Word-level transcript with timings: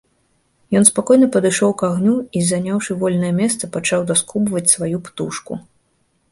Ён 0.79 0.87
спакойна 0.89 1.27
падышоў 1.35 1.75
к 1.81 1.89
агню 1.89 2.15
і, 2.39 2.43
заняўшы 2.53 2.91
вольнае 3.05 3.31
месца, 3.43 3.63
пачаў 3.79 3.99
даскубваць 4.15 4.67
сваю 4.75 4.97
птушку. 5.07 5.53